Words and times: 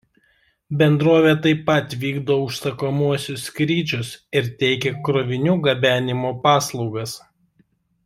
Bendrovė 0.77 1.33
taip 1.43 1.61
pat 1.67 1.93
vykdo 2.05 2.39
užsakomuosius 2.47 3.45
skrydžius 3.51 4.11
ir 4.41 4.51
teikia 4.65 4.97
krovinių 5.11 5.57
gabenimo 5.69 6.37
paslaugas. 6.49 7.19